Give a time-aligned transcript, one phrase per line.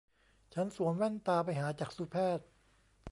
[0.53, 2.45] ฉันสวมแว่นตาไปหาจักษุแพทย์